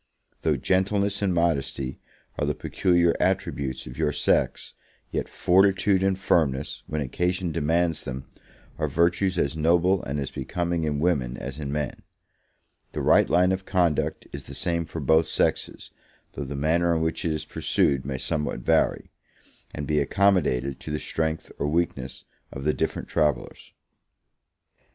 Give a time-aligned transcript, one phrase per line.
[0.41, 1.99] Though gentleness and modesty
[2.39, 4.73] are the peculiar attributes of your sex,
[5.11, 8.25] yet fortitude and firmness, when occasion demands them,
[8.79, 12.01] are virtues as noble and as becoming in women as in men:
[12.93, 15.91] the right line of conduct is the same for both sexes,
[16.33, 19.11] though the manner in which it is pursued may somewhat vary,
[19.71, 23.75] and be accommodated to the strength or weakness of the different travellers.